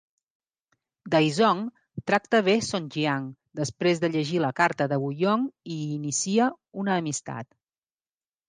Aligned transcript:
Dai 1.15 1.27
Zong 1.39 1.59
tracta 2.11 2.39
bé 2.47 2.55
Song 2.69 2.87
Jiang 2.95 3.27
després 3.61 4.03
de 4.05 4.11
llegir 4.15 4.41
la 4.47 4.51
carta 4.61 4.89
de 4.95 4.99
Wu 5.05 5.13
Yong 5.23 5.47
i 5.77 5.81
hi 5.83 5.87
inicia 6.01 6.49
una 6.87 6.97
amistat. 7.05 7.53